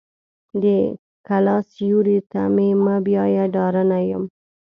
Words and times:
د 0.61 0.65
کلا 1.27 1.57
سیوري 1.71 2.19
ته 2.31 2.41
مې 2.55 2.69
مه 2.83 2.95
بیایه 3.05 3.45
ډارنه 3.53 3.99
یم. 4.09 4.23